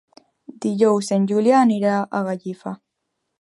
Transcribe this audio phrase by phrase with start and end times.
[0.63, 2.75] Dijous en Julià anirà a Gallifa.